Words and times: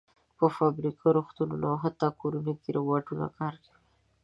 په 0.37 0.45
فابریکو، 0.55 1.05
روغتونونو 1.17 1.65
او 1.73 1.77
حتی 1.83 2.07
کورونو 2.21 2.51
کې 2.61 2.69
روباټونه 2.77 3.25
کار 3.37 3.53
کوي. 3.63 3.79